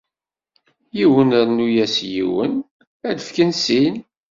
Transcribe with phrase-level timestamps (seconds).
[0.97, 2.53] Yiwen rnu-as yiwen
[3.09, 3.95] ad d-fken sin.